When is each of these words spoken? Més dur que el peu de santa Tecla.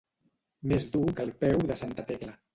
Més 0.71 0.87
dur 0.95 1.03
que 1.21 1.27
el 1.27 1.31
peu 1.45 1.63
de 1.75 1.79
santa 1.85 2.09
Tecla. 2.11 2.37